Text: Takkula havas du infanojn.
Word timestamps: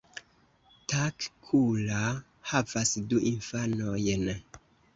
Takkula 0.93 2.01
havas 2.55 2.95
du 3.13 3.23
infanojn. 3.35 4.29